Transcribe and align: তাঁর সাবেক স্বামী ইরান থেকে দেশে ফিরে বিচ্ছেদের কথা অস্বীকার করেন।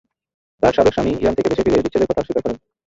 তাঁর 0.63 0.75
সাবেক 0.75 0.93
স্বামী 0.95 1.11
ইরান 1.13 1.33
থেকে 1.37 1.49
দেশে 1.51 1.63
ফিরে 1.65 1.83
বিচ্ছেদের 1.83 2.09
কথা 2.09 2.21
অস্বীকার 2.21 2.43
করেন। 2.43 2.57